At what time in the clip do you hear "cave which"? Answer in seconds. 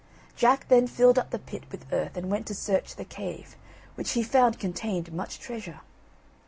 3.05-4.13